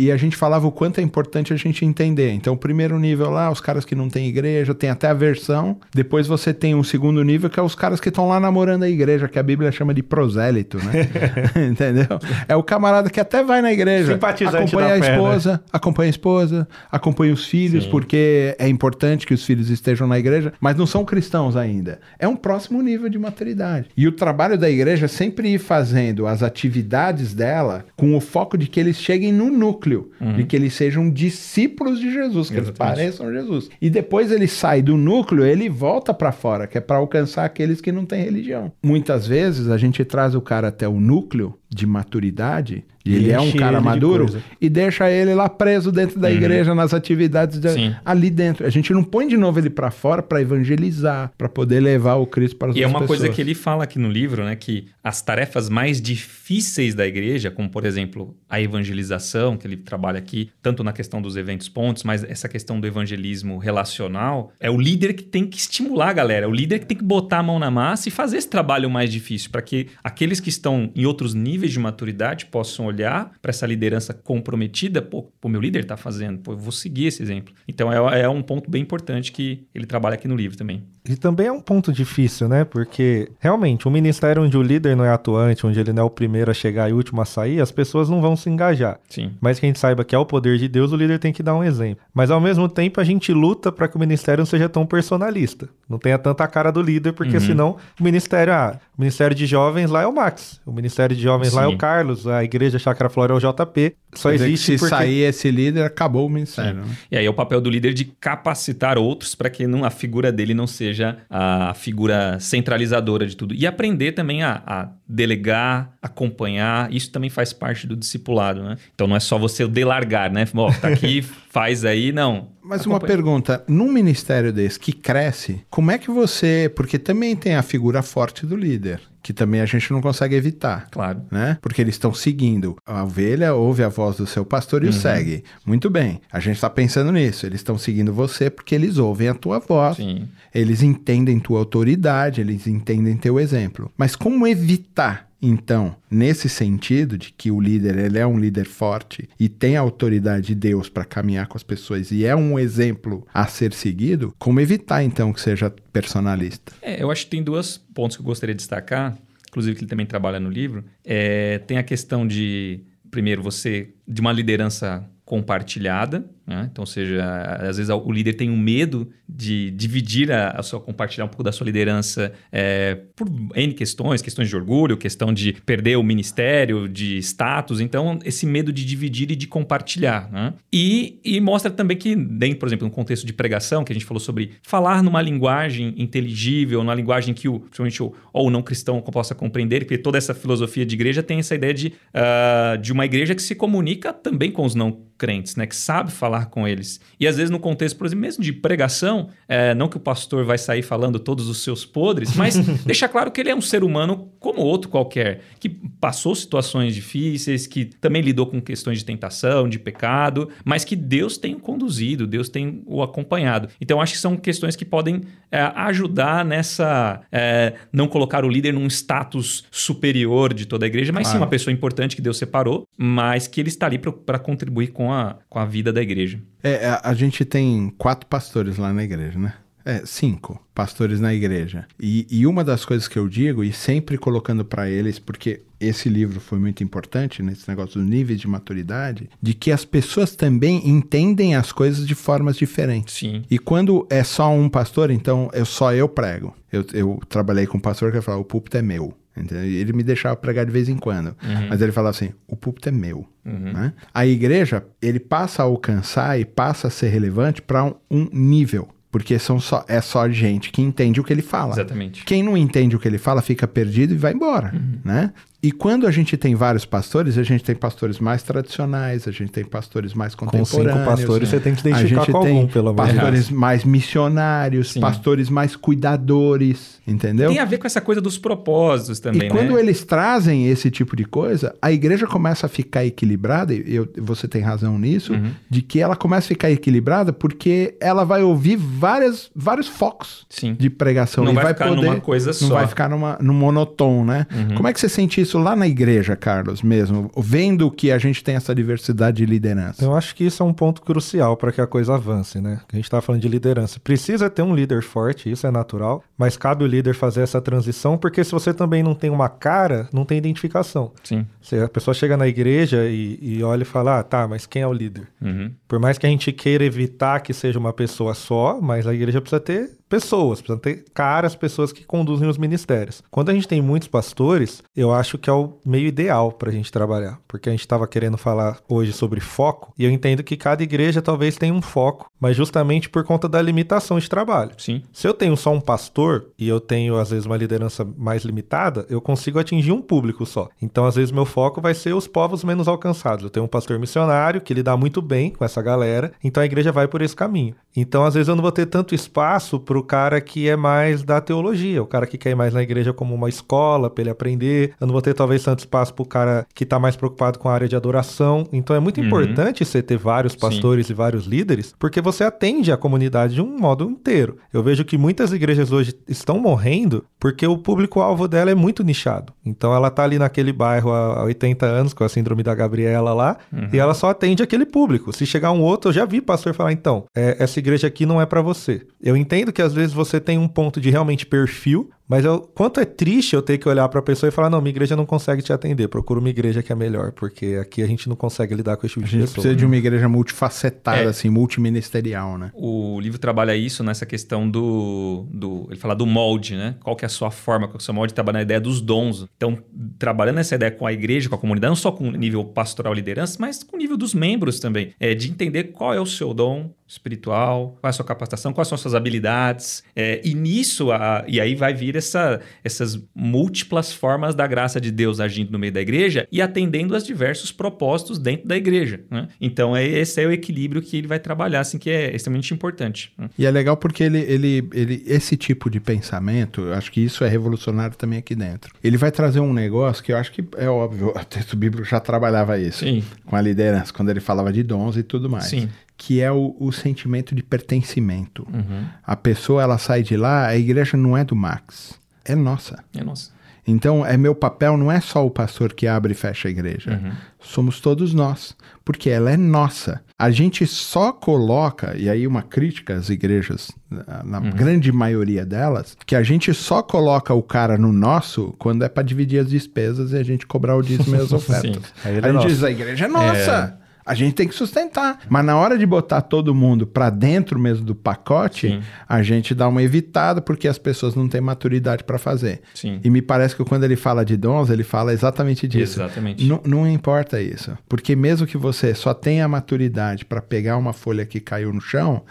e, 0.00 0.05
e, 0.06 0.12
a 0.12 0.17
gente 0.17 0.34
falava 0.34 0.67
o 0.67 0.72
quanto 0.72 0.98
é 0.98 1.03
importante 1.03 1.52
a 1.52 1.56
gente 1.56 1.84
entender. 1.84 2.30
Então, 2.33 2.55
o 2.55 2.56
primeiro 2.56 2.98
nível 2.98 3.30
lá, 3.30 3.50
os 3.50 3.61
caras 3.61 3.84
que 3.84 3.95
não 3.95 4.08
têm 4.08 4.28
igreja, 4.28 4.75
tem 4.75 4.89
até 4.89 5.08
a 5.08 5.14
versão. 5.14 5.77
Depois 5.95 6.27
você 6.27 6.55
tem 6.55 6.75
um 6.75 6.83
segundo 6.83 7.23
nível, 7.23 7.50
que 7.50 7.61
é 7.61 7.62
os 7.62 7.75
caras 7.75 8.00
que 8.00 8.08
estão 8.08 8.27
lá 8.28 8.41
namorando 8.41 8.84
a 8.84 8.89
igreja, 8.89 9.28
que 9.28 9.39
a 9.39 9.42
Bíblia 9.42 9.70
chama 9.70 9.92
de 9.92 10.02
prosélito, 10.02 10.78
né? 10.78 11.08
Entendeu? 11.70 12.19
É 12.48 12.56
o 12.56 12.62
camarada 12.62 13.11
que 13.11 13.20
até 13.20 13.45
vai 13.45 13.61
na 13.61 13.73
igreja. 13.73 14.14
Simpatizante 14.14 14.75
acompanha 14.75 14.95
a 14.95 14.95
né? 15.00 15.14
esposa, 15.14 15.52
né? 15.52 15.61
acompanha 15.72 16.08
a 16.08 16.11
esposa, 16.11 16.69
acompanha 16.91 17.33
os 17.33 17.47
filhos, 17.47 17.84
Sim. 17.84 17.91
porque 17.91 18.55
é 18.58 18.69
importante 18.69 19.27
que 19.27 19.34
os 19.34 19.44
filhos 19.44 19.70
estejam 19.70 20.06
na 20.06 20.19
igreja, 20.19 20.52
mas 20.61 20.77
não 20.77 20.86
são 20.86 21.05
cristãos 21.05 21.56
ainda. 21.56 22.00
É 22.19 22.27
um 22.27 22.36
próximo 22.36 22.83
nível 22.83 23.08
de 23.08 23.19
maturidade. 23.19 23.89
E 23.97 24.06
o 24.06 24.12
trabalho 24.12 24.58
da 24.58 24.70
igreja 24.70 25.06
é 25.06 25.08
sempre 25.08 25.48
ir 25.55 25.58
fazendo 25.58 26.27
as 26.27 26.42
atividades 26.42 27.34
dela 27.34 27.84
com 27.97 28.17
o 28.17 28.20
foco 28.20 28.56
de 28.56 28.67
que 28.67 28.80
eles 28.80 28.97
cheguem 28.97 29.33
no 29.33 29.50
núcleo, 29.50 30.11
uhum. 30.20 30.34
de 30.34 30.44
que 30.44 30.56
eles 30.56 30.74
sejam 30.74 31.11
discípulos 31.11 31.98
de 31.98 32.12
Jesus, 32.12 32.50
que 32.50 32.58
Exatamente. 32.58 33.00
eles 33.00 33.17
pareçam 33.17 33.33
Jesus. 33.33 33.70
E 33.80 33.91
depois 33.91 34.30
ele 34.30 34.47
sai 34.47 34.83
do 34.83 34.97
núcleo, 34.97 35.44
ele 35.44 35.69
volta 35.69 36.12
para 36.12 36.33
fora, 36.33 36.67
que 36.67 36.78
é 36.78 36.80
para 36.80 36.97
alcançar 36.97 37.44
aqueles 37.44 37.80
que 37.80 37.92
não 37.92 38.05
têm 38.05 38.24
religião. 38.24 38.72
Muitas 38.83 39.27
vezes 39.27 39.69
a 39.69 39.77
gente 39.77 40.05
traz 40.05 40.34
o 40.34 40.41
cara 40.41 40.69
até 40.69 40.89
o 40.89 41.00
núcleo 41.00 41.55
de 41.69 41.86
maturidade, 41.86 42.84
ele 43.14 43.30
é 43.30 43.40
um 43.40 43.52
cara 43.52 43.80
maduro, 43.80 44.26
e 44.60 44.68
deixa 44.68 45.10
ele 45.10 45.34
lá 45.34 45.48
preso 45.48 45.90
dentro 45.90 46.18
da 46.18 46.28
uhum. 46.28 46.34
igreja, 46.34 46.74
nas 46.74 46.94
atividades 46.94 47.58
de, 47.58 47.96
ali 48.04 48.30
dentro. 48.30 48.66
A 48.66 48.70
gente 48.70 48.92
não 48.92 49.02
põe 49.02 49.26
de 49.26 49.36
novo 49.36 49.58
ele 49.58 49.70
para 49.70 49.90
fora 49.90 50.22
para 50.22 50.40
evangelizar, 50.40 51.32
para 51.36 51.48
poder 51.48 51.80
levar 51.80 52.14
o 52.14 52.27
Cristo 52.27 52.56
para 52.56 52.70
as 52.70 52.77
E 52.77 52.82
é 52.82 52.86
uma 52.86 53.00
pessoas. 53.00 53.20
coisa 53.20 53.34
que 53.34 53.40
ele 53.40 53.54
fala 53.54 53.84
aqui 53.84 53.98
no 53.98 54.08
livro, 54.08 54.44
né, 54.44 54.56
que 54.56 54.86
as 55.02 55.20
tarefas 55.20 55.68
mais 55.68 56.00
difíceis 56.00 56.94
da 56.94 57.06
igreja, 57.06 57.50
como 57.50 57.68
por 57.68 57.84
exemplo 57.84 58.36
a 58.48 58.60
evangelização, 58.60 59.56
que 59.56 59.66
ele 59.66 59.77
trabalha 59.77 60.18
aqui, 60.18 60.50
tanto 60.62 60.83
na 60.84 60.92
questão 60.92 61.20
dos 61.20 61.36
eventos 61.36 61.68
pontos, 61.68 62.02
mas 62.02 62.24
essa 62.24 62.48
questão 62.48 62.80
do 62.80 62.86
evangelismo 62.86 63.58
relacional, 63.58 64.52
é 64.61 64.70
o 64.70 64.78
líder 64.78 65.14
que 65.14 65.22
tem 65.22 65.46
que 65.46 65.58
estimular 65.58 66.11
a 66.11 66.12
galera, 66.12 66.46
é 66.46 66.48
o 66.48 66.52
líder 66.52 66.78
que 66.78 66.86
tem 66.86 66.96
que 66.96 67.05
botar 67.05 67.39
a 67.39 67.42
mão 67.42 67.58
na 67.58 67.70
massa 67.70 68.08
e 68.08 68.12
fazer 68.12 68.39
esse 68.39 68.48
trabalho 68.48 68.89
mais 68.89 69.12
difícil, 69.12 69.50
para 69.50 69.62
que 69.62 69.89
aqueles 70.02 70.40
que 70.40 70.48
estão 70.48 70.90
em 70.95 71.05
outros 71.05 71.34
níveis 71.34 71.56
níveis 71.56 71.72
de 71.72 71.78
maturidade 71.78 72.46
possam 72.46 72.86
olhar 72.86 72.95
para 73.40 73.51
essa 73.51 73.67
liderança 73.67 74.14
comprometida, 74.14 75.02
pô, 75.02 75.30
o 75.42 75.48
meu 75.48 75.61
líder 75.61 75.80
está 75.83 75.96
fazendo, 75.96 76.39
pô, 76.40 76.52
eu 76.52 76.58
vou 76.58 76.73
seguir 76.73 77.07
esse 77.07 77.23
exemplo. 77.23 77.55
Então 77.67 77.92
é, 77.92 78.23
é 78.23 78.29
um 78.29 78.42
ponto 78.42 78.70
bem 78.70 78.83
importante 78.83 79.33
que 79.33 79.67
ele 79.74 79.86
trabalha 79.86 80.14
aqui 80.14 80.29
no 80.29 80.36
livro 80.36 80.57
também. 80.57 80.84
E 81.08 81.17
também 81.17 81.46
é 81.46 81.52
um 81.52 81.61
ponto 81.61 81.92
difícil, 81.92 82.48
né? 82.48 82.64
Porque 82.64 83.30
realmente, 83.39 83.86
um 83.86 83.90
ministério 83.90 84.42
onde 84.42 84.56
o 84.56 84.62
líder 84.62 84.96
não 84.96 85.05
é 85.05 85.11
atuante, 85.11 85.67
onde 85.67 85.78
ele 85.78 85.92
não 85.92 86.02
é 86.02 86.06
o 86.06 86.11
primeiro 86.11 86.50
a 86.50 86.55
chegar 86.55 86.89
e 86.89 86.92
o 86.92 86.96
último 86.96 87.20
a 87.20 87.24
sair, 87.24 87.61
as 87.61 87.70
pessoas 87.70 88.08
não 88.08 88.20
vão 88.20 88.36
se 88.36 88.50
engajar. 88.50 88.98
Sim. 89.08 89.33
Mas 89.40 89.58
que 89.58 89.66
a 89.66 89.68
gente 89.68 89.78
saiba 89.78 90.05
que 90.05 90.14
é 90.14 90.18
o 90.18 90.27
poder 90.27 90.58
de 90.58 90.68
Deus, 90.68 90.92
o 90.92 90.96
líder 90.96 91.18
tem 91.18 91.33
que 91.33 91.42
dar 91.42 91.55
um 91.55 91.62
exemplo. 91.62 92.05
Mas 92.12 92.30
ao 92.30 92.40
mesmo 92.40 92.68
tempo, 92.68 93.00
a 93.00 93.05
gente 93.05 93.33
luta 93.33 93.70
para 93.70 93.89
que 93.89 93.96
o 93.96 94.00
ministério 94.00 94.42
não 94.42 94.46
seja 94.46 94.68
tão 94.68 94.84
personalista. 94.84 95.68
Não 95.89 95.98
tenha 95.98 96.18
tanta 96.18 96.46
cara 96.48 96.70
do 96.70 96.83
líder, 96.83 97.12
porque 97.12 97.34
uhum. 97.36 97.40
senão 97.40 97.77
o 97.98 98.05
ministério, 98.05 98.52
ah, 98.52 98.78
o 98.96 99.00
ministério 99.00 99.36
de 99.36 99.46
jovens 99.46 99.90
lá 99.90 100.02
é 100.02 100.06
o 100.06 100.12
Max, 100.12 100.61
o 100.66 100.72
ministério 100.72 101.14
de 101.14 101.22
jovens 101.22 101.50
Sim. 101.50 101.56
lá 101.56 101.64
é 101.64 101.66
o 101.66 101.77
Carlos, 101.77 102.27
a 102.27 102.42
igreja 102.42 102.78
Chácara 102.78 103.08
Flora 103.08 103.33
é 103.33 103.36
o 103.36 103.40
JP. 103.40 103.95
Só 104.16 104.30
Quer 104.30 104.36
existe 104.36 104.72
se 104.72 104.78
porque... 104.78 104.88
sair 104.88 105.22
esse 105.22 105.50
líder, 105.50 105.84
acabou 105.84 106.27
o 106.27 106.30
ministério. 106.30 106.82
Né? 106.82 106.96
E 107.10 107.16
aí 107.16 107.27
é 107.27 107.30
o 107.30 107.34
papel 107.34 107.60
do 107.60 107.70
líder 107.70 107.94
de 107.94 108.04
capacitar 108.04 108.98
outros 108.98 109.34
para 109.34 109.50
que 109.50 109.66
não, 109.66 109.84
a 109.84 109.90
figura 109.90 110.32
dele 110.32 110.54
não 110.54 110.66
seja 110.66 111.18
a 111.30 111.74
figura 111.74 112.38
centralizadora 112.40 113.27
de 113.27 113.36
tudo. 113.36 113.54
E 113.54 113.66
aprender 113.66 114.12
também 114.12 114.42
a, 114.42 114.62
a 114.66 114.88
delegar, 115.08 115.92
acompanhar. 116.02 116.92
Isso 116.92 117.10
também 117.10 117.30
faz 117.30 117.52
parte 117.52 117.86
do 117.86 117.96
discipulado, 117.96 118.62
né? 118.62 118.77
Então 118.94 119.06
não 119.06 119.16
é 119.16 119.20
só 119.20 119.38
você 119.38 119.66
delargar, 119.66 120.33
né? 120.33 120.46
Ó, 120.54 120.72
tá 120.72 120.88
aqui, 120.88 121.22
faz 121.50 121.84
aí, 121.84 122.12
não. 122.12 122.48
Mas 122.62 122.80
acompanha. 122.80 123.00
uma 123.00 123.06
pergunta, 123.06 123.64
num 123.68 123.92
ministério 123.92 124.52
desse 124.52 124.78
que 124.78 124.92
cresce, 124.92 125.60
como 125.70 125.90
é 125.90 125.98
que 125.98 126.10
você, 126.10 126.70
porque 126.74 126.98
também 126.98 127.36
tem 127.36 127.54
a 127.54 127.62
figura 127.62 128.02
forte 128.02 128.44
do 128.44 128.56
líder, 128.56 129.00
que 129.26 129.32
também 129.32 129.61
a 129.61 129.67
gente 129.67 129.93
não 129.93 130.00
consegue 130.00 130.37
evitar. 130.37 130.87
Claro. 130.88 131.20
Né? 131.32 131.59
Porque 131.61 131.82
eles 131.82 131.97
estão 131.97 132.14
seguindo. 132.14 132.76
A 132.87 133.03
ovelha 133.03 133.55
ouve 133.55 133.82
a 133.82 133.88
voz 133.88 134.19
do 134.19 134.25
seu 134.25 134.44
pastor 134.44 134.85
e 134.85 134.87
uhum. 134.87 134.91
o 134.91 134.94
segue. 134.94 135.43
Muito 135.67 135.91
bem. 135.91 136.20
A 136.32 136.38
gente 136.38 136.55
está 136.55 136.70
pensando 136.70 137.11
nisso. 137.11 137.44
Eles 137.44 137.59
estão 137.59 137.76
seguindo 137.76 138.12
você 138.12 138.49
porque 138.49 138.73
eles 138.73 138.99
ouvem 138.99 139.26
a 139.26 139.35
tua 139.35 139.59
voz. 139.59 139.97
Sim. 139.97 140.29
Eles 140.55 140.81
entendem 140.81 141.41
tua 141.41 141.59
autoridade, 141.59 142.41
eles 142.41 142.69
entendem 142.69 143.17
teu 143.17 143.41
exemplo. 143.41 143.91
Mas 143.99 144.14
como 144.14 144.47
evitar 144.47 145.25
então, 145.41 145.97
nesse 146.11 146.49
sentido 146.49 147.19
de 147.19 147.32
que 147.32 147.50
o 147.50 147.61
líder 147.61 147.97
ele 147.99 148.19
é 148.19 148.26
um 148.26 148.38
líder 148.38 148.67
forte 148.67 149.29
e 149.38 149.49
tem 149.49 149.76
a 149.76 149.81
autoridade 149.81 150.49
de 150.49 150.55
Deus 150.55 150.88
para 150.88 151.05
caminhar 151.05 151.47
com 151.47 151.56
as 151.56 151.62
pessoas 151.62 152.11
e 152.11 152.25
é 152.25 152.35
um 152.35 152.58
exemplo 152.58 153.26
a 153.32 153.46
ser 153.46 153.73
seguido, 153.73 154.35
como 154.38 154.61
evitar 154.61 155.02
então 155.02 155.32
que 155.32 155.41
seja 155.41 155.73
personalista? 155.93 156.73
É, 156.81 157.02
eu 157.02 157.11
acho 157.11 157.25
que 157.25 157.31
tem 157.31 157.43
dois 157.43 157.79
pontos 157.94 158.17
que 158.17 158.23
eu 158.23 158.26
gostaria 158.26 158.55
de 158.55 158.58
destacar, 158.58 159.17
inclusive 159.49 159.76
que 159.76 159.82
ele 159.82 159.91
também 159.91 160.06
trabalha 160.06 160.41
no 160.41 160.50
livro. 160.50 160.85
É, 161.05 161.58
tem 161.61 161.79
a 161.79 161.82
questão 161.82 162.26
de, 162.26 162.81
primeiro, 163.11 163.43
você 163.43 163.91
de 164.06 164.20
uma 164.20 164.32
liderança 164.32 165.08
compartilhada, 165.25 166.29
né? 166.46 166.69
Então, 166.70 166.87
seja, 166.87 167.25
às 167.61 167.76
vezes 167.76 167.90
o 167.90 168.12
líder 168.12 168.34
tem 168.34 168.49
um 168.49 168.56
medo 168.56 169.11
de 169.29 169.70
dividir 169.73 170.31
a, 170.31 170.50
a 170.50 170.62
sua, 170.62 170.81
compartilhar 170.81 171.25
um 171.25 171.29
pouco 171.29 171.43
da 171.43 171.50
sua 171.50 171.64
liderança 171.64 172.32
é, 172.52 172.94
por 173.17 173.29
N 173.55 173.75
questões, 173.75 174.23
questões 174.23 174.49
de 174.49 174.55
orgulho, 174.55 174.96
questão 174.96 175.32
de 175.32 175.55
perder 175.67 175.96
o 175.96 176.02
ministério, 176.05 176.88
de 176.88 177.19
status. 177.19 177.81
Então, 177.81 178.20
esse 178.25 178.46
medo 178.46 178.73
de 178.73 178.84
dividir 178.84 179.31
e 179.32 179.37
de 179.37 179.49
compartilhar. 179.49 180.31
Né? 180.31 180.55
E, 180.73 181.19
e 181.25 181.40
mostra 181.40 181.70
também 181.70 181.96
que, 181.96 182.14
dentro, 182.14 182.58
por 182.58 182.69
exemplo, 182.69 182.87
no 182.87 182.93
contexto 182.93 183.26
de 183.26 183.32
pregação, 183.32 183.82
que 183.82 183.93
a 183.93 183.94
gente 183.94 184.06
falou 184.06 184.20
sobre 184.20 184.52
falar 184.62 185.02
numa 185.02 185.20
linguagem 185.20 185.94
inteligível, 185.96 186.84
numa 186.84 186.94
linguagem 186.94 187.34
que 187.34 187.49
o, 187.49 187.58
principalmente 187.58 188.02
o, 188.02 188.14
ou 188.32 188.46
o 188.46 188.50
não 188.50 188.62
cristão 188.62 189.00
possa 189.00 189.34
compreender, 189.34 189.81
porque 189.81 189.98
toda 189.98 190.16
essa 190.16 190.32
filosofia 190.34 190.87
de 190.87 190.94
igreja 190.94 191.22
tem 191.22 191.40
essa 191.40 191.54
ideia 191.54 191.75
de, 191.75 191.88
uh, 191.88 192.78
de 192.78 192.93
uma 192.93 193.04
igreja 193.04 193.34
que 193.34 193.43
se 193.43 193.54
comunica 193.54 194.12
também 194.12 194.50
com 194.52 194.64
os 194.64 194.75
não 194.75 195.06
crentes, 195.19 195.56
né? 195.56 195.66
Que 195.66 195.75
sabe 195.75 196.10
falar 196.12 196.35
com 196.44 196.68
eles. 196.68 197.00
E 197.18 197.26
às 197.26 197.38
vezes 197.38 197.50
no 197.50 197.58
contexto, 197.58 197.96
por 197.96 198.06
exemplo, 198.06 198.20
mesmo 198.20 198.44
de 198.44 198.52
pregação, 198.52 199.30
é, 199.48 199.74
não 199.74 199.88
que 199.88 199.96
o 199.96 200.00
pastor 200.00 200.44
vai 200.44 200.58
sair 200.58 200.82
falando 200.82 201.18
todos 201.18 201.48
os 201.48 201.62
seus 201.62 201.86
podres, 201.86 202.36
mas 202.36 202.58
deixa 202.84 203.08
claro 203.08 203.30
que 203.30 203.40
ele 203.40 203.48
é 203.48 203.56
um 203.56 203.62
ser 203.62 203.82
humano 203.82 204.30
como 204.38 204.60
outro 204.60 204.90
qualquer, 204.90 205.40
que 205.58 205.68
passou 205.68 206.34
situações 206.34 206.94
difíceis, 206.94 207.66
que 207.66 207.86
também 207.86 208.20
lidou 208.20 208.46
com 208.46 208.60
questões 208.60 208.98
de 208.98 209.04
tentação, 209.06 209.66
de 209.66 209.78
pecado, 209.78 210.50
mas 210.64 210.84
que 210.84 210.94
Deus 210.94 211.38
tem 211.38 211.54
o 211.54 211.60
conduzido, 211.60 212.26
Deus 212.26 212.50
tem 212.50 212.82
o 212.84 213.02
acompanhado. 213.02 213.68
Então 213.80 214.00
acho 214.00 214.12
que 214.12 214.18
são 214.18 214.36
questões 214.36 214.76
que 214.76 214.84
podem 214.84 215.22
é, 215.50 215.60
ajudar 215.60 216.44
nessa 216.44 217.22
é, 217.32 217.74
não 217.92 218.08
colocar 218.08 218.44
o 218.44 218.48
líder 218.48 218.72
num 218.72 218.86
status 218.86 219.64
superior 219.70 220.52
de 220.52 220.66
toda 220.66 220.84
a 220.84 220.88
igreja, 220.88 221.12
mas 221.12 221.24
claro. 221.24 221.38
sim 221.38 221.42
uma 221.42 221.48
pessoa 221.48 221.72
importante 221.72 222.16
que 222.16 222.22
Deus 222.22 222.36
separou, 222.36 222.86
mas 222.96 223.46
que 223.46 223.60
ele 223.60 223.68
está 223.68 223.86
ali 223.86 223.98
para 223.98 224.38
contribuir 224.38 224.88
com 224.88 225.12
a, 225.12 225.36
com 225.48 225.58
a 225.58 225.64
vida 225.64 225.92
da 225.92 226.02
igreja. 226.02 226.25
É, 226.62 226.87
a, 226.87 227.00
a 227.05 227.14
gente 227.14 227.44
tem 227.44 227.93
quatro 227.96 228.26
pastores 228.26 228.76
lá 228.76 228.93
na 228.93 229.05
igreja, 229.05 229.38
né? 229.38 229.55
É, 229.84 230.02
cinco 230.05 230.61
pastores 230.75 231.20
na 231.20 231.32
igreja. 231.32 231.87
E, 231.99 232.26
e, 232.28 232.44
uma 232.44 232.64
das 232.64 232.84
coisas 232.84 233.06
que 233.06 233.17
eu 233.17 233.28
digo, 233.28 233.62
e 233.62 233.73
sempre 233.73 234.19
colocando 234.19 234.64
para 234.64 234.90
eles, 234.90 235.20
porque 235.20 235.62
esse 235.78 236.08
livro 236.08 236.40
foi 236.40 236.58
muito 236.58 236.82
importante 236.82 237.40
nesse 237.40 237.69
negócio 237.69 238.00
dos 238.00 238.11
níveis 238.11 238.40
de 238.40 238.49
maturidade, 238.49 239.31
de 239.40 239.55
que 239.55 239.70
as 239.70 239.84
pessoas 239.84 240.34
também 240.34 240.88
entendem 240.88 241.55
as 241.55 241.70
coisas 241.70 242.05
de 242.05 242.17
formas 242.17 242.56
diferentes. 242.56 243.14
Sim. 243.14 243.44
E 243.49 243.61
quando 243.61 244.05
é 244.11 244.25
só 244.25 244.50
um 244.52 244.69
pastor, 244.69 245.08
então 245.08 245.49
eu 245.52 245.64
só 245.64 245.94
eu 245.94 246.08
prego. 246.08 246.52
Eu, 246.72 246.84
eu 246.93 247.20
trabalhei 247.29 247.64
com 247.64 247.79
um 247.79 247.81
pastor 247.81 248.11
que 248.11 248.20
falava, 248.20 248.43
o 248.43 248.44
púlpito 248.44 248.76
é 248.76 248.82
meu. 248.82 249.14
Entendeu? 249.36 249.64
Ele 249.64 249.92
me 249.92 250.02
deixava 250.02 250.34
pregar 250.36 250.64
de 250.64 250.72
vez 250.72 250.88
em 250.88 250.96
quando. 250.96 251.36
Mas 251.68 251.80
ele 251.82 251.92
falava 251.92 252.16
assim: 252.16 252.30
o 252.46 252.56
púlpito 252.56 252.88
é 252.88 252.92
meu. 252.92 253.26
Né? 253.44 253.92
A 254.12 254.26
igreja, 254.26 254.84
ele 255.00 255.20
passa 255.20 255.62
a 255.62 255.66
alcançar 255.66 256.38
e 256.40 256.44
passa 256.44 256.88
a 256.88 256.90
ser 256.90 257.08
relevante 257.08 257.62
para 257.62 257.84
um, 257.84 257.94
um 258.10 258.28
nível. 258.32 258.88
Porque 259.10 259.38
são 259.38 259.58
só, 259.58 259.84
é 259.88 260.00
só 260.00 260.28
gente 260.28 260.70
que 260.70 260.82
entende 260.82 261.20
o 261.20 261.24
que 261.24 261.32
ele 261.32 261.40
fala. 261.40 261.72
Exatamente. 261.72 262.24
Quem 262.24 262.42
não 262.42 262.56
entende 262.56 262.96
o 262.96 262.98
que 262.98 263.08
ele 263.08 263.16
fala 263.18 263.40
fica 263.40 263.66
perdido 263.66 264.12
e 264.12 264.16
vai 264.16 264.32
embora, 264.34 264.74
né? 265.02 265.32
E 265.66 265.72
quando 265.72 266.06
a 266.06 266.10
gente 266.12 266.36
tem 266.36 266.54
vários 266.54 266.84
pastores, 266.84 267.36
a 267.36 267.42
gente 267.42 267.64
tem 267.64 267.74
pastores 267.74 268.20
mais 268.20 268.42
tradicionais, 268.42 269.26
a 269.26 269.32
gente 269.32 269.50
tem 269.50 269.64
pastores 269.64 270.14
mais 270.14 270.32
Com 270.34 270.46
contemporâneos. 270.46 270.94
cinco 270.94 271.04
pastores, 271.04 271.48
você 271.48 271.58
tem 271.58 271.74
que 271.74 271.80
se 271.82 271.88
A 271.88 271.90
identificar 271.90 272.20
gente 272.22 272.32
com 272.32 272.40
tem 272.40 272.56
algum, 272.58 272.68
pelo 272.68 272.92
menos. 272.94 273.12
pastores 273.12 273.50
mais 273.50 273.84
missionários, 273.84 274.92
Sim. 274.92 275.00
pastores 275.00 275.50
mais 275.50 275.74
cuidadores, 275.74 277.00
entendeu? 277.06 277.50
Tem 277.50 277.58
a 277.58 277.64
ver 277.64 277.78
com 277.78 277.86
essa 277.86 278.00
coisa 278.00 278.20
dos 278.20 278.38
propósitos 278.38 279.20
também, 279.20 279.48
e 279.48 279.50
quando 279.50 279.74
né? 279.74 279.80
eles 279.80 280.04
trazem 280.04 280.66
esse 280.68 280.90
tipo 280.90 281.16
de 281.16 281.24
coisa, 281.24 281.74
a 281.80 281.92
igreja 281.92 282.26
começa 282.26 282.66
a 282.66 282.69
ficar 282.69 283.04
equilibrada, 283.04 283.74
e 283.74 283.94
eu, 283.94 284.08
você 284.19 284.46
tem 284.48 284.62
razão 284.62 284.98
nisso, 284.98 285.32
Uhum. 285.32 285.50
de 285.69 285.82
que 285.82 286.00
ela 286.00 286.14
começa 286.16 286.46
a 286.46 286.48
ficar 286.48 286.70
equilibrada 286.70 287.32
porque 287.32 287.96
ela 288.00 288.24
vai 288.24 288.42
ouvir 288.42 288.76
várias, 288.76 289.50
vários 289.54 289.88
focos 289.88 290.46
Sim. 290.48 290.74
de 290.78 290.88
pregação. 290.88 291.44
Não 291.44 291.52
e 291.52 291.54
vai 291.54 291.64
vai 291.64 291.72
ficar 291.74 291.88
poder, 291.88 292.06
numa 292.06 292.20
coisa 292.20 292.46
Não 292.48 292.54
só. 292.54 292.64
Uhum. 292.66 292.72
vai 292.72 292.86
ficar 292.86 293.08
numa, 293.08 293.38
num 293.40 293.54
monotom, 293.54 294.24
né? 294.24 294.46
Como 294.76 294.86
é 294.86 294.92
que 294.92 295.00
você 295.00 295.08
sente 295.08 295.40
isso 295.40 295.56
lá 295.58 295.76
na 295.76 295.87
igreja, 295.87 296.37
Carlos, 296.37 296.82
mesmo? 296.82 297.31
Vendo 297.37 297.91
que 297.91 298.11
a 298.11 298.19
gente 298.19 298.43
tem 298.43 298.56
essa 298.56 298.75
diversidade 298.75 299.38
de 299.38 299.47
liderança. 299.47 300.05
Eu 300.05 300.14
acho 300.14 300.35
que 300.35 300.44
isso 300.44 300.62
é 300.62 300.67
um 300.67 300.73
ponto 300.73 301.03
crucial 301.03 301.56
para 301.56 301.73
que 301.73 301.81
a 301.81 301.87
coisa 301.87 302.14
avance, 302.14 302.61
né? 302.61 302.81
A 302.93 302.97
gente 302.97 303.11
tá 303.11 303.20
falando 303.20 303.43
de 303.43 303.49
liderança. 303.49 304.00
Precisa 304.00 304.49
ter 304.49 304.62
um 304.62 304.75
líder 304.75 305.03
forte, 305.03 305.50
isso 305.50 305.67
é 305.67 305.70
natural, 305.70 306.23
mas 306.37 306.56
cabe 306.56 306.85
o 306.85 306.87
líder 306.87 307.14
fazer 307.14 307.43
essa 307.43 307.61
transição, 307.61 308.17
porque 308.17 308.43
se 308.44 308.53
você 308.53 308.73
também 308.73 309.03
não 309.03 309.14
tem 309.14 309.31
uma 309.31 309.49
cara, 309.49 310.08
não 310.12 310.25
tem 310.25 310.38
identificação. 310.38 311.12
Sim. 311.23 311.47
Se 311.61 311.79
a 311.79 311.88
pessoa 311.88 312.14
chega 312.14 312.37
na 312.37 312.47
igreja 312.47 313.06
e, 313.06 313.38
e 313.41 313.62
olha 313.62 313.82
e 313.82 313.87
fala, 313.87 314.20
ah, 314.20 314.23
tá, 314.23 314.47
mas 314.47 314.67
quem 314.67 314.82
é 314.82 314.87
o 314.87 314.93
líder? 314.93 315.29
Uhum. 315.41 315.73
Por 315.88 315.99
mais 315.99 316.19
que 316.19 316.26
a 316.26 316.29
gente 316.29 316.53
queira 316.53 316.85
evitar 316.85 317.41
que 317.41 317.53
seja 317.53 317.79
uma 317.79 317.93
pessoa 317.93 318.35
só, 318.35 318.81
mas 318.81 319.06
a 319.06 319.14
igreja 319.14 319.41
precisa 319.41 319.61
ter 319.61 319.91
pessoas, 320.08 320.61
precisa 320.61 320.81
ter 320.81 321.05
caras, 321.12 321.55
pessoas 321.55 321.93
que 321.93 322.05
conduzem 322.05 322.49
os 322.49 322.58
ministérios. 322.58 323.23
Quando 323.31 323.50
a 323.50 323.55
gente 323.55 323.69
tem 323.69 323.82
muitos 323.82 324.08
pastores, 324.08 324.82
eu 324.94 325.12
acho 325.12 325.38
que 325.38 325.50
é 325.50 325.53
o 325.53 325.75
meio 325.85 326.06
ideal 326.06 326.53
para 326.53 326.70
a 326.70 326.73
gente 326.73 326.93
trabalhar, 326.93 327.41
porque 327.47 327.69
a 327.69 327.73
gente 327.73 327.81
estava 327.81 328.06
querendo 328.06 328.38
falar 328.38 328.79
hoje 328.88 329.12
sobre 329.12 329.41
foco, 329.41 329.93
e 329.99 330.05
eu 330.05 330.11
entendo 330.11 330.43
que 330.43 330.56
cada 330.56 330.82
igreja 330.82 331.23
talvez 331.23 331.56
tenha 331.56 331.75
um 331.75 331.82
foco, 331.82 332.31
mas 332.41 332.56
justamente 332.56 333.08
por 333.08 333.25
conta 333.25 333.49
da 333.49 333.61
limitação 333.61 334.19
de 334.19 334.29
trabalho. 334.29 334.73
Sim. 334.79 335.03
Se 335.12 335.26
eu 335.26 335.35
tenho 335.35 335.56
só 335.56 335.73
um 335.73 335.81
pastor 335.81 336.47
e 336.58 336.69
eu 336.69 336.81
tenho, 336.81 337.17
às 337.17 337.31
vezes, 337.31 337.47
uma 337.47 337.56
liderança 337.56 338.06
mais 338.17 338.44
limitada, 338.44 339.06
eu 339.08 339.20
consigo 339.20 339.58
atingir 339.58 339.93
um 339.93 340.03
público 340.03 340.44
só. 340.47 340.69
Então, 340.81 341.05
às 341.05 341.17
vezes, 341.17 341.32
meu 341.32 341.44
foco 341.44 341.81
vai 341.81 341.94
ser 341.94 342.14
os 342.14 342.26
povos 342.26 342.62
menos 342.62 342.88
alcançados. 342.88 343.44
Eu 343.44 343.50
tenho 343.50 343.64
um 343.64 343.69
pastor 343.69 343.99
missionário 343.99 344.61
que 344.61 344.75
lida 344.75 344.97
muito 344.97 345.20
bem 345.20 345.50
com 345.50 345.64
essa 345.64 345.82
galera, 345.82 346.32
então 346.43 346.62
a 346.62 346.67
igreja 346.67 346.93
vai 346.93 347.08
por 347.08 347.23
esse 347.23 347.35
caminho. 347.35 347.75
Então, 347.97 348.25
às 348.25 348.35
vezes, 348.35 348.49
eu 348.49 348.56
não 348.56 348.62
vou 348.62 348.73
ter 348.73 348.87
tanto 348.87 349.14
espaço 349.14 349.81
para 349.96 350.00
o 350.00 350.02
cara 350.02 350.40
que 350.40 350.69
é 350.69 350.76
mais 350.76 351.22
da 351.22 351.40
teologia, 351.40 352.02
o 352.02 352.06
cara 352.06 352.26
que 352.26 352.37
quer 352.37 352.50
ir 352.50 352.54
mais 352.54 352.75
na 352.75 352.82
igreja 352.82 353.12
como 353.12 353.34
uma 353.34 353.48
escola 353.48 354.10
para 354.10 354.22
ele 354.22 354.31
aprender. 354.31 354.93
Eu 355.00 355.06
não 355.06 355.12
vou 355.12 355.22
ter, 355.22 355.32
talvez, 355.34 355.62
tanto 355.64 355.81
espaço 355.81 356.12
para 356.14 356.22
o 356.22 356.26
cara 356.26 356.66
que 356.75 356.84
está 356.84 356.98
mais 356.98 357.16
preocupado 357.16 357.58
com 357.58 357.69
a 357.69 357.72
área 357.75 357.88
de 357.88 357.96
adoração. 357.96 358.66
Então, 358.72 358.94
é 358.94 359.00
muito 359.00 359.20
Uhum. 359.20 359.26
importante 359.26 359.84
você 359.84 360.02
ter 360.02 360.16
vários 360.19 360.54
pastores 360.54 361.08
e 361.08 361.14
vários 361.14 361.46
líderes, 361.46 361.94
porque 361.98 362.20
você 362.20 362.44
atende 362.44 362.93
a 362.93 362.96
comunidade 362.96 363.54
de 363.54 363.62
um 363.62 363.78
modo 363.78 364.04
inteiro. 364.10 364.58
Eu 364.72 364.82
vejo 364.82 365.04
que 365.04 365.16
muitas 365.16 365.52
igrejas 365.52 365.90
hoje 365.93 366.14
estão 366.28 366.58
morrendo 366.58 367.25
porque 367.40 367.66
o 367.66 367.78
público-alvo 367.78 368.46
dela 368.48 368.70
é 368.70 368.75
muito 368.75 369.02
nichado. 369.04 369.52
Então 369.64 369.94
ela 369.94 370.10
tá 370.10 370.25
ali 370.25 370.38
naquele 370.38 370.72
bairro 370.72 371.10
há 371.12 371.40
há 371.40 371.44
80 371.44 371.87
anos, 371.87 372.12
com 372.12 372.25
a 372.25 372.28
síndrome 372.28 372.62
da 372.62 372.75
Gabriela 372.75 373.32
lá, 373.32 373.56
e 373.93 373.98
ela 373.98 374.14
só 374.14 374.31
atende 374.31 374.62
aquele 374.62 374.84
público. 374.87 375.32
Se 375.32 375.44
chegar 375.46 375.72
um 375.72 375.81
outro, 375.82 376.10
eu 376.10 376.14
já 376.14 376.25
vi 376.25 376.40
pastor 376.40 376.75
falar, 376.75 376.93
então, 376.93 377.25
é, 377.34 377.56
essa 377.58 377.78
igreja 377.78 378.06
aqui 378.06 378.25
não 378.26 378.40
é 378.40 378.46
para 378.46 378.60
você. 378.62 379.02
Eu 379.22 379.37
entendo 379.37 379.72
que 379.72 379.81
às 379.86 379.94
vezes 379.94 380.12
você 380.12 380.40
tem 380.40 380.58
um 380.58 380.68
ponto 380.68 381.00
de 381.00 381.10
realmente 381.10 381.46
perfil, 381.46 382.10
mas 382.28 382.44
eu, 382.44 382.61
quanto 382.61 382.99
é 383.00 383.05
triste 383.05 383.55
eu 383.55 383.62
ter 383.62 383.78
que 383.78 383.88
olhar 383.88 384.08
pra 384.08 384.20
pessoa 384.23 384.49
e 384.49 384.52
falar, 384.52 384.69
não, 384.70 384.81
minha 384.81 384.90
igreja 384.90 385.14
não 385.17 385.25
consegue 385.26 385.62
te 385.62 385.73
atender, 385.73 386.08
procura 386.08 386.40
uma 386.40 386.49
igreja 386.50 386.82
que 386.82 386.93
é 386.93 386.94
melhor, 386.94 387.32
porque 387.32 387.78
aqui 387.81 388.02
a 388.02 388.06
gente 388.06 388.28
não 388.28 388.37
consegue 388.37 388.75
lidar 388.75 388.96
com 388.96 389.06
esse 389.06 389.14
tipo 389.14 389.25
A 389.25 389.28
de 389.28 389.32
gente 389.32 389.40
pessoa. 389.43 389.55
precisa 389.55 389.76
de 389.76 389.84
uma 389.87 389.96
igreja 389.96 390.28
multifacetada, 390.28 391.23
É. 391.23 391.26
assim, 391.26 391.49
multiministerial, 391.50 392.58
né? 392.58 392.70
O 392.75 393.20
livro 393.20 393.38
trabalha 393.38 393.76
isso 393.76 394.02
nessa 394.02 394.26
questão 394.26 394.69
do, 394.69 395.46
do. 395.50 395.87
Ele 395.90 395.99
fala 396.00 396.14
do 396.14 396.26
molde, 396.26 396.76
né? 396.76 396.96
Qual 397.02 397.14
que 397.17 397.25
é 397.25 397.26
a 397.26 397.28
sua 397.28 397.50
forma, 397.50 397.87
qual 397.87 397.93
que 397.93 397.96
é 397.99 398.02
o 398.02 398.05
seu 398.05 398.14
molde, 398.14 398.34
trabalha 398.34 398.56
na 398.58 398.62
ideia 398.62 398.81
dos 398.81 399.00
dons. 399.00 399.46
Então, 399.56 399.79
trabalhando 400.19 400.58
essa 400.58 400.75
ideia 400.75 400.90
com 400.90 401.06
a 401.06 401.12
igreja, 401.12 401.49
com 401.49 401.55
a 401.55 401.58
comunidade, 401.58 401.90
não 401.90 401.96
só 401.96 402.11
com 402.12 402.29
o 402.29 402.32
nível 402.32 402.64
pastoral 402.64 403.12
e 403.12 403.17
liderança, 403.17 403.56
mas 403.61 403.82
com 403.82 403.96
o 403.96 403.99
nível 403.99 404.17
dos 404.17 404.34
membros 404.34 404.81
também. 404.81 405.12
É, 405.20 405.34
de 405.34 405.49
entender 405.50 405.84
qual 405.84 406.12
é 406.14 406.20
o 406.20 406.26
seu 406.26 406.52
dom 406.52 406.90
espiritual, 407.06 407.96
qual 408.00 408.08
é 408.08 408.11
a 408.11 408.12
sua 408.12 408.25
capacitação, 408.25 408.72
quais 408.72 408.88
são 408.88 408.96
as 408.96 409.00
suas 409.00 409.14
habilidades. 409.14 410.02
É, 410.14 410.40
e 410.44 410.55
nisso, 410.55 411.12
a- 411.12 411.44
e 411.46 411.61
aí 411.61 411.75
vai 411.75 411.94
vir 411.94 412.15
essa, 412.16 412.60
essas 412.82 413.20
múltiplas 413.34 414.12
formas 414.12 414.54
da 414.54 414.66
graça 414.66 415.00
de 415.00 415.10
Deus 415.10 415.40
agindo 415.40 415.70
no 415.70 415.78
meio 415.78 415.92
da 415.92 416.00
igreja 416.00 416.46
e 416.50 416.60
atendendo 416.60 417.14
aos 417.14 417.24
diversos 417.24 417.72
propósitos 417.72 418.38
dentro 418.38 418.66
da 418.66 418.76
igreja. 418.76 419.20
né? 419.30 419.48
Então, 419.60 419.96
é, 419.96 420.06
esse 420.06 420.42
é 420.42 420.46
o 420.46 420.52
equilíbrio 420.52 421.02
que 421.02 421.16
ele 421.16 421.26
vai 421.26 421.38
trabalhar, 421.38 421.80
assim, 421.80 421.98
que 421.98 422.10
é 422.10 422.34
extremamente 422.34 422.72
importante. 422.72 423.32
né? 423.38 423.48
E 423.58 423.66
é 423.66 423.70
legal 423.70 423.96
porque 423.96 424.22
ele, 424.22 424.40
ele, 424.40 424.88
ele, 424.92 425.22
esse 425.26 425.56
tipo 425.56 425.90
de 425.90 426.00
pensamento, 426.00 426.82
eu 426.82 426.94
acho 426.94 427.10
que 427.10 427.20
isso 427.20 427.44
é 427.44 427.48
revolucionário 427.48 428.16
também 428.16 428.38
aqui 428.38 428.54
dentro. 428.54 428.94
Ele 429.02 429.16
vai 429.16 429.30
trazer 429.30 429.60
um 429.60 429.72
negócio 429.72 430.22
que 430.22 430.32
eu 430.32 430.36
acho 430.36 430.52
que 430.52 430.64
é 430.76 430.88
óbvio, 430.88 431.28
o 431.36 431.44
texto 431.44 431.76
bíblico 431.76 432.06
já 432.06 432.20
trabalhava 432.20 432.78
isso 432.78 433.04
Sim. 433.04 433.22
com 433.44 433.56
a 433.56 433.60
liderança, 433.60 434.12
quando 434.12 434.30
ele 434.30 434.40
falava 434.40 434.72
de 434.72 434.82
dons 434.82 435.16
e 435.16 435.22
tudo 435.22 435.48
mais. 435.48 435.66
Sim. 435.66 435.88
Que 436.16 436.40
é 436.40 436.50
o, 436.50 436.74
o 436.78 436.92
sentimento 436.92 437.54
de 437.54 437.62
pertencimento. 437.62 438.66
Uhum. 438.72 439.06
A 439.24 439.36
pessoa, 439.36 439.82
ela 439.82 439.98
sai 439.98 440.22
de 440.22 440.36
lá, 440.36 440.66
a 440.66 440.76
igreja 440.76 441.16
não 441.16 441.36
é 441.36 441.44
do 441.44 441.54
Max, 441.54 442.18
é 442.44 442.54
nossa. 442.54 443.04
É 443.14 443.22
nossa. 443.22 443.56
Então, 443.86 444.26
é 444.26 444.36
meu 444.36 444.55
papel, 444.55 444.96
não 444.96 445.12
é 445.12 445.20
só 445.20 445.46
o 445.46 445.50
pastor 445.50 445.93
que 445.93 446.08
abre 446.08 446.32
e 446.32 446.34
fecha 446.34 446.67
a 446.67 446.70
igreja. 446.70 447.20
Somos 447.60 448.00
todos 448.00 448.34
nós, 448.34 448.76
porque 449.05 449.31
ela 449.31 449.50
é 449.50 449.56
nossa. 449.56 450.20
A 450.36 450.50
gente 450.50 450.84
só 450.86 451.32
coloca, 451.32 452.17
e 452.17 452.29
aí 452.29 452.46
uma 452.46 452.62
crítica 452.62 453.14
às 453.14 453.31
igrejas, 453.31 453.93
na 454.10 454.43
na 454.43 454.60
grande 454.70 455.12
maioria 455.12 455.64
delas, 455.64 456.17
que 456.26 456.34
a 456.34 456.43
gente 456.43 456.74
só 456.74 457.00
coloca 457.00 457.55
o 457.55 457.62
cara 457.62 457.96
no 457.96 458.12
nosso 458.12 458.74
quando 458.76 459.05
é 459.05 459.08
para 459.08 459.22
dividir 459.22 459.60
as 459.60 459.70
despesas 459.70 460.32
e 460.32 460.36
a 460.36 460.43
gente 460.43 460.67
cobrar 460.67 460.96
o 460.96 461.02
dízimo 461.02 461.36
e 461.36 461.38
as 461.38 461.52
ofertas. 461.55 462.12
Ele 462.24 462.44
a 462.44 462.48
é 462.48 462.52
gente 462.52 462.67
diz, 462.67 462.82
a 462.82 462.91
igreja 462.91 463.26
é 463.26 463.29
nossa. 463.29 463.98
A 464.26 464.34
gente 464.34 464.54
tem 464.54 464.66
que 464.66 464.74
sustentar. 464.74 465.38
Mas 465.48 465.64
na 465.64 465.76
hora 465.76 465.96
de 465.96 466.04
botar 466.04 466.42
todo 466.42 466.74
mundo 466.74 467.06
para 467.06 467.30
dentro 467.30 467.78
mesmo 467.78 468.04
do 468.04 468.14
pacote, 468.14 468.88
Sim. 468.88 469.02
a 469.28 469.40
gente 469.42 469.74
dá 469.74 469.86
uma 469.86 470.02
evitada 470.02 470.60
porque 470.60 470.88
as 470.88 470.98
pessoas 470.98 471.36
não 471.36 471.48
têm 471.48 471.60
maturidade 471.60 472.24
para 472.24 472.36
fazer. 472.36 472.82
Sim. 472.92 473.20
E 473.22 473.30
me 473.30 473.40
parece 473.40 473.76
que 473.76 473.84
quando 473.84 474.02
ele 474.02 474.16
fala 474.16 474.44
de 474.44 474.56
dons, 474.56 474.90
ele 474.90 475.04
fala 475.04 475.32
exatamente 475.32 475.86
disso. 475.86 476.20
Exatamente. 476.20 476.64
Não, 476.64 476.80
não 476.84 477.08
importa 477.08 477.60
isso. 477.60 477.96
Porque 478.08 478.34
mesmo 478.34 478.66
que 478.66 478.76
você 478.76 479.14
só 479.14 479.32
tenha 479.32 479.64
a 479.64 479.68
maturidade 479.68 480.44
para 480.44 480.60
pegar 480.60 480.96
uma 480.96 481.12
folha 481.12 481.46
que 481.46 481.60
caiu 481.60 481.92
no 481.92 482.00
chão, 482.00 482.44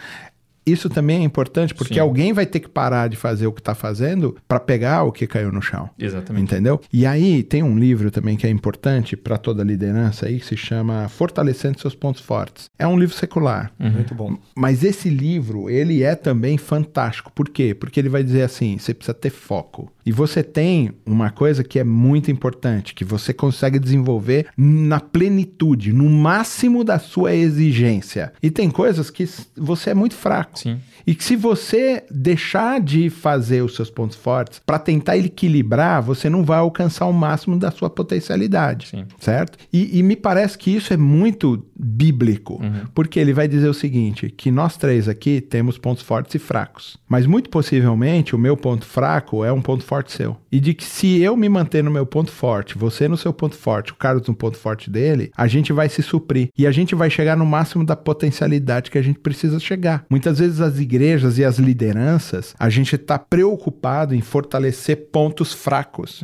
isso 0.66 0.90
também 0.90 1.22
é 1.22 1.24
importante 1.24 1.74
porque 1.74 1.96
Sim. 1.96 2.00
alguém 2.00 2.34
vai 2.34 2.46
ter 2.46 2.60
que 2.60 2.70
parar 2.70 3.08
de 3.08 3.16
fazer 3.16 3.48
o 3.48 3.54
que 3.54 3.62
está 3.62 3.76
fazendo 3.76 4.36
para 4.48 4.60
pegar 4.60 5.04
o 5.04 5.12
que 5.12 5.28
caiu 5.28 5.52
no 5.52 5.62
chão. 5.62 5.90
Exatamente. 5.98 6.44
Entendeu? 6.44 6.82
E 6.92 7.06
aí 7.06 7.44
tem 7.44 7.64
um 7.64 7.78
livro 7.78 8.10
também 8.10 8.36
que 8.36 8.48
é 8.48 8.50
importante 8.50 9.16
para 9.16 9.38
toda 9.38 9.64
liderança 9.64 10.26
aí 10.26 10.40
que 10.40 10.46
se 10.46 10.58
chama 10.58 11.08
Fortalecendo 11.10 11.80
seus 11.80 11.96
pontos 11.96 12.22
fortes. 12.22 12.70
É 12.78 12.88
um 12.88 12.98
livro 12.98 13.16
secular. 13.16 13.72
Muito 13.80 14.16
bom. 14.16 14.38
Mas 14.56 14.84
esse 14.84 15.10
livro, 15.10 15.70
ele 15.70 16.04
é 16.04 16.16
também 16.16 16.58
fantástico. 16.58 17.32
Por 17.32 17.50
quê? 17.50 17.74
Porque 17.74 18.00
ele 18.00 18.10
vai 18.10 18.24
dizer 18.24 18.44
assim, 18.44 18.78
você 18.78 18.94
precisa 18.94 19.14
ter 19.14 19.30
foco. 19.30 19.92
E 20.06 20.12
você 20.12 20.44
tem 20.44 20.92
uma 21.06 21.32
coisa 21.32 21.64
que 21.64 21.80
é 21.80 21.84
muito 21.84 22.30
importante, 22.30 22.94
que 22.94 23.04
você 23.04 23.34
consegue 23.34 23.80
desenvolver 23.80 24.48
na 24.56 25.00
plenitude, 25.00 25.92
no 25.92 26.08
máximo 26.10 26.84
da 26.84 27.00
sua 27.00 27.34
exigência. 27.34 28.32
E 28.42 28.52
tem 28.52 28.70
coisas 28.70 29.10
que 29.10 29.28
você 29.58 29.90
é 29.90 29.94
muito 29.94 30.16
fraco. 30.16 30.55
Sim. 30.56 30.80
E 31.06 31.14
que 31.14 31.24
se 31.24 31.36
você 31.36 32.04
deixar 32.10 32.80
de 32.82 33.10
fazer 33.10 33.62
os 33.64 33.76
seus 33.76 33.90
pontos 33.90 34.18
fortes 34.18 34.60
para 34.66 34.80
tentar 34.80 35.18
equilibrar, 35.18 36.02
você 36.02 36.30
não 36.30 36.44
vai 36.44 36.58
alcançar 36.60 37.06
o 37.06 37.14
máximo 37.14 37.58
da 37.58 37.70
sua 37.72 37.90
potencialidade. 37.90 38.88
Sim. 38.88 39.06
Certo? 39.20 39.58
E, 39.72 40.00
e 40.00 40.04
me 40.04 40.16
parece 40.16 40.58
que 40.58 40.72
isso 40.76 40.94
é 40.94 40.98
muito 40.98 41.64
bíblico, 41.76 42.56
Uhum. 42.56 42.86
porque 42.94 43.20
ele 43.20 43.34
vai 43.34 43.48
dizer 43.48 43.68
o 43.68 43.74
seguinte: 43.74 44.30
que 44.30 44.50
nós 44.52 44.78
três 44.78 45.08
aqui 45.08 45.42
temos 45.42 45.78
pontos 45.78 46.04
fortes 46.04 46.36
e 46.36 46.40
fracos. 46.40 46.98
Mas 47.08 47.26
muito 47.26 47.50
possivelmente 47.50 48.36
o 48.36 48.40
meu 48.40 48.56
ponto 48.58 48.86
fraco 48.86 49.44
é 49.44 49.52
um 49.52 49.62
ponto 49.62 49.84
forte 49.84 50.12
seu. 50.12 50.38
E 50.52 50.60
de 50.60 50.74
que 50.74 50.84
se 50.84 51.20
eu 51.22 51.36
me 51.36 51.50
manter 51.50 51.84
no 51.84 51.92
meu 51.92 52.06
ponto 52.06 52.32
forte, 52.32 52.78
você 52.78 53.08
no 53.08 53.18
seu 53.18 53.34
ponto 53.34 53.56
forte, 53.56 53.92
o 53.92 53.96
Carlos 53.96 54.28
no 54.28 54.34
ponto 54.36 54.58
forte 54.58 54.90
dele, 54.90 55.32
a 55.36 55.48
gente 55.48 55.74
vai 55.74 55.90
se 55.90 56.02
suprir. 56.02 56.50
E 56.58 56.66
a 56.66 56.72
gente 56.72 56.96
vai 56.96 57.10
chegar 57.10 57.36
no 57.36 57.46
máximo 57.46 57.84
da 57.86 57.96
potencialidade 57.96 58.90
que 58.92 58.98
a 58.98 59.02
gente 59.02 59.20
precisa 59.20 59.60
chegar. 59.60 60.06
Muitas 60.10 60.40
vezes 60.40 60.45
as 60.62 60.80
igrejas 60.80 61.38
e 61.38 61.44
as 61.44 61.58
lideranças, 61.58 62.54
a 62.58 62.70
gente 62.70 62.96
está 62.96 63.18
preocupado 63.18 64.14
em 64.16 64.22
fortalecer 64.22 65.10
pontos 65.12 65.54
fracos. 65.54 66.24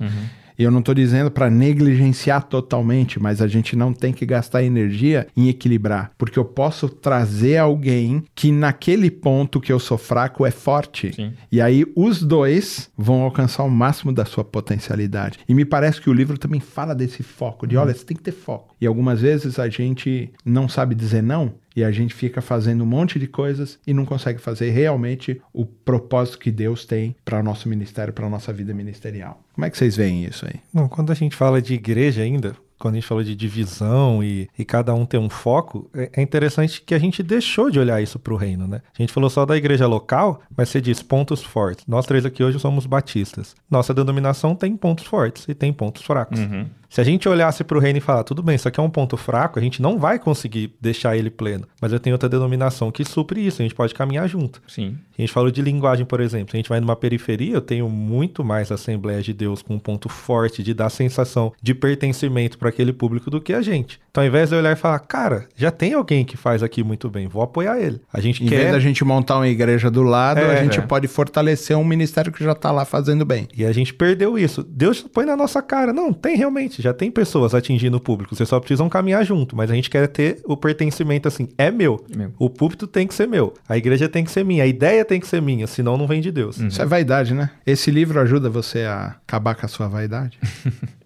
E 0.61 0.63
eu 0.63 0.69
não 0.69 0.77
estou 0.77 0.93
dizendo 0.93 1.31
para 1.31 1.49
negligenciar 1.49 2.43
totalmente, 2.43 3.19
mas 3.19 3.41
a 3.41 3.47
gente 3.47 3.75
não 3.75 3.91
tem 3.91 4.13
que 4.13 4.27
gastar 4.27 4.63
energia 4.63 5.25
em 5.35 5.49
equilibrar, 5.49 6.11
porque 6.19 6.37
eu 6.37 6.45
posso 6.45 6.87
trazer 6.87 7.57
alguém 7.57 8.23
que 8.35 8.51
naquele 8.51 9.09
ponto 9.09 9.59
que 9.59 9.73
eu 9.73 9.79
sou 9.79 9.97
fraco 9.97 10.45
é 10.45 10.51
forte. 10.51 11.13
Sim. 11.15 11.33
E 11.51 11.59
aí 11.59 11.83
os 11.95 12.21
dois 12.21 12.91
vão 12.95 13.21
alcançar 13.23 13.63
o 13.63 13.71
máximo 13.71 14.13
da 14.13 14.23
sua 14.23 14.43
potencialidade. 14.43 15.39
E 15.49 15.55
me 15.55 15.65
parece 15.65 15.99
que 15.99 16.11
o 16.11 16.13
livro 16.13 16.37
também 16.37 16.59
fala 16.59 16.93
desse 16.93 17.23
foco, 17.23 17.65
de 17.65 17.75
olha, 17.75 17.93
você 17.93 18.05
tem 18.05 18.15
que 18.15 18.21
ter 18.21 18.31
foco. 18.31 18.75
E 18.79 18.85
algumas 18.85 19.19
vezes 19.19 19.57
a 19.57 19.67
gente 19.67 20.31
não 20.45 20.69
sabe 20.69 20.93
dizer 20.93 21.23
não, 21.23 21.55
e 21.75 21.83
a 21.83 21.91
gente 21.91 22.13
fica 22.13 22.41
fazendo 22.41 22.83
um 22.83 22.87
monte 22.87 23.19
de 23.19 23.27
coisas 23.27 23.79
e 23.85 23.93
não 23.93 24.05
consegue 24.05 24.39
fazer 24.39 24.69
realmente 24.71 25.41
o 25.53 25.65
propósito 25.65 26.39
que 26.39 26.51
Deus 26.51 26.85
tem 26.85 27.15
para 27.23 27.39
o 27.39 27.43
nosso 27.43 27.69
ministério, 27.69 28.13
para 28.13 28.25
a 28.25 28.29
nossa 28.29 28.51
vida 28.51 28.73
ministerial. 28.73 29.41
Como 29.53 29.65
é 29.65 29.69
que 29.69 29.77
vocês 29.77 29.95
veem 29.95 30.25
isso 30.25 30.45
aí? 30.45 30.59
Bom, 30.73 30.87
quando 30.87 31.11
a 31.11 31.15
gente 31.15 31.35
fala 31.35 31.61
de 31.61 31.73
igreja 31.73 32.21
ainda, 32.21 32.55
quando 32.81 32.95
a 32.95 32.97
gente 32.97 33.07
falou 33.07 33.23
de 33.23 33.35
divisão 33.35 34.23
e, 34.23 34.49
e 34.57 34.65
cada 34.65 34.93
um 34.93 35.05
tem 35.05 35.19
um 35.19 35.29
foco, 35.29 35.89
é, 35.93 36.09
é 36.13 36.21
interessante 36.21 36.81
que 36.81 36.95
a 36.95 36.99
gente 36.99 37.21
deixou 37.21 37.69
de 37.69 37.79
olhar 37.79 38.01
isso 38.01 38.17
para 38.17 38.33
o 38.33 38.37
reino, 38.37 38.67
né? 38.67 38.81
A 38.97 39.01
gente 39.01 39.13
falou 39.13 39.29
só 39.29 39.45
da 39.45 39.55
igreja 39.55 39.85
local, 39.85 40.41
mas 40.57 40.69
você 40.69 40.81
diz 40.81 41.03
pontos 41.03 41.43
fortes. 41.43 41.85
Nós 41.87 42.07
três 42.07 42.25
aqui 42.25 42.43
hoje 42.43 42.59
somos 42.59 42.87
batistas. 42.87 43.55
Nossa 43.69 43.93
denominação 43.93 44.55
tem 44.55 44.75
pontos 44.75 45.05
fortes 45.05 45.45
e 45.47 45.53
tem 45.53 45.71
pontos 45.71 46.01
fracos. 46.01 46.39
Uhum. 46.39 46.65
Se 46.91 46.99
a 46.99 47.05
gente 47.05 47.29
olhasse 47.29 47.63
para 47.63 47.77
o 47.77 47.79
reino 47.79 47.99
e 47.99 48.01
falar, 48.01 48.25
tudo 48.25 48.43
bem, 48.43 48.53
isso 48.53 48.67
aqui 48.67 48.77
é 48.77 48.83
um 48.83 48.89
ponto 48.89 49.15
fraco, 49.15 49.57
a 49.57 49.61
gente 49.61 49.81
não 49.81 49.97
vai 49.97 50.19
conseguir 50.19 50.75
deixar 50.81 51.15
ele 51.15 51.29
pleno. 51.29 51.65
Mas 51.81 51.93
eu 51.93 52.01
tenho 52.01 52.13
outra 52.13 52.27
denominação 52.27 52.91
que 52.91 53.05
supre 53.05 53.39
isso, 53.47 53.61
a 53.61 53.63
gente 53.63 53.73
pode 53.73 53.93
caminhar 53.93 54.27
junto. 54.27 54.61
Sim. 54.67 54.97
A 55.17 55.21
gente 55.21 55.31
falou 55.31 55.49
de 55.49 55.61
linguagem, 55.61 56.05
por 56.05 56.19
exemplo. 56.19 56.51
Se 56.51 56.57
a 56.57 56.59
gente 56.59 56.67
vai 56.67 56.81
numa 56.81 56.97
periferia, 56.97 57.53
eu 57.53 57.61
tenho 57.61 57.87
muito 57.87 58.43
mais 58.43 58.73
Assembleia 58.73 59.21
de 59.21 59.31
Deus 59.31 59.61
com 59.61 59.75
um 59.75 59.79
ponto 59.79 60.09
forte 60.09 60.61
de 60.61 60.73
dar 60.73 60.89
sensação 60.89 61.53
de 61.61 61.73
pertencimento 61.73 62.57
para 62.57 62.67
aquele 62.67 62.91
público 62.91 63.31
do 63.31 63.39
que 63.39 63.53
a 63.53 63.61
gente. 63.61 63.97
Então, 64.11 64.21
ao 64.23 64.27
invés 64.27 64.49
de 64.49 64.55
eu 64.55 64.59
olhar 64.59 64.73
e 64.73 64.75
falar, 64.75 64.99
cara, 64.99 65.45
já 65.55 65.71
tem 65.71 65.93
alguém 65.93 66.25
que 66.25 66.35
faz 66.35 66.61
aqui 66.61 66.83
muito 66.83 67.09
bem, 67.09 67.27
vou 67.29 67.41
apoiar 67.41 67.79
ele. 67.79 68.01
A 68.11 68.19
gente 68.19 68.43
Em 68.43 68.47
quer. 68.47 68.57
vez 68.57 68.71
da 68.73 68.79
gente 68.79 69.05
montar 69.05 69.37
uma 69.37 69.47
igreja 69.47 69.89
do 69.89 70.03
lado, 70.03 70.39
É, 70.41 70.59
a 70.59 70.61
gente 70.63 70.79
é. 70.79 70.81
pode 70.81 71.07
fortalecer 71.07 71.77
um 71.77 71.85
ministério 71.85 72.29
que 72.29 72.43
já 72.43 72.51
está 72.51 72.71
lá 72.71 72.83
fazendo 72.83 73.23
bem. 73.23 73.47
E 73.55 73.63
a 73.63 73.71
gente 73.71 73.93
perdeu 73.93 74.37
isso. 74.37 74.63
Deus 74.63 75.01
põe 75.01 75.25
na 75.25 75.37
nossa 75.37 75.61
cara. 75.61 75.93
Não, 75.93 76.11
tem 76.11 76.35
realmente. 76.35 76.81
Já 76.81 76.93
tem 76.93 77.09
pessoas 77.09 77.55
atingindo 77.55 77.95
o 77.95 78.01
público. 78.01 78.35
Vocês 78.35 78.49
só 78.49 78.59
precisam 78.59 78.89
caminhar 78.89 79.25
junto. 79.25 79.55
Mas 79.55 79.71
a 79.71 79.75
gente 79.75 79.89
quer 79.89 80.05
ter 80.09 80.41
o 80.45 80.57
pertencimento 80.57 81.29
assim. 81.29 81.47
É 81.57 81.71
meu. 81.71 82.05
Meu. 82.13 82.33
O 82.37 82.49
púlpito 82.49 82.87
tem 82.87 83.07
que 83.07 83.13
ser 83.13 83.27
meu. 83.29 83.53
A 83.69 83.77
igreja 83.77 84.09
tem 84.09 84.25
que 84.25 84.31
ser 84.31 84.43
minha. 84.43 84.65
A 84.65 84.67
ideia 84.67 85.05
tem 85.05 85.21
que 85.21 85.27
ser 85.27 85.41
minha. 85.41 85.65
Senão 85.67 85.95
não 85.95 86.05
vem 86.05 86.19
de 86.19 86.31
Deus. 86.33 86.57
Isso 86.59 86.81
é 86.81 86.85
vaidade, 86.85 87.33
né? 87.33 87.49
Esse 87.65 87.89
livro 87.89 88.19
ajuda 88.19 88.49
você 88.49 88.79
a 88.81 89.15
acabar 89.25 89.55
com 89.55 89.65
a 89.65 89.69
sua 89.69 89.87
vaidade. 89.87 90.37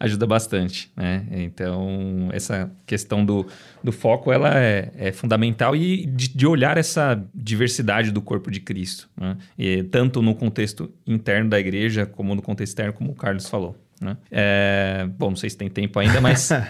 ajuda 0.00 0.26
bastante, 0.26 0.90
né? 0.96 1.26
Então, 1.30 2.30
essa 2.32 2.72
questão 2.86 3.24
do, 3.24 3.46
do 3.84 3.92
foco, 3.92 4.32
ela 4.32 4.58
é, 4.58 4.90
é 4.96 5.12
fundamental 5.12 5.76
e 5.76 6.06
de, 6.06 6.28
de 6.28 6.46
olhar 6.46 6.78
essa 6.78 7.22
diversidade 7.34 8.10
do 8.10 8.22
corpo 8.22 8.50
de 8.50 8.60
Cristo, 8.60 9.08
né? 9.14 9.36
E 9.58 9.82
tanto 9.84 10.22
no 10.22 10.34
contexto 10.34 10.90
interno 11.06 11.50
da 11.50 11.60
igreja, 11.60 12.06
como 12.06 12.34
no 12.34 12.40
contexto 12.40 12.70
externo, 12.70 12.94
como 12.94 13.10
o 13.10 13.14
Carlos 13.14 13.46
falou. 13.48 13.76
Né? 14.00 14.16
É, 14.30 15.06
bom, 15.18 15.28
não 15.28 15.36
sei 15.36 15.50
se 15.50 15.58
tem 15.58 15.68
tempo 15.68 15.98
ainda, 15.98 16.22
mas 16.22 16.50
a 16.50 16.64